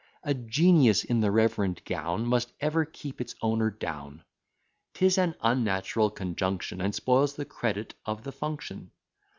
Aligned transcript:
A 0.23 0.33
genius 0.33 1.03
in 1.03 1.19
the 1.21 1.29
reverend 1.29 1.83
gown 1.85 2.25
Must 2.25 2.51
ever 2.59 2.85
keep 2.85 3.21
its 3.21 3.35
owner 3.39 3.69
down; 3.69 4.23
'Tis 4.95 5.19
an 5.19 5.35
unnatural 5.41 6.09
conjunction, 6.09 6.81
And 6.81 6.95
spoils 6.95 7.35
the 7.35 7.45
credit 7.45 7.93
of 8.03 8.23
the 8.23 8.31
function. 8.31 8.89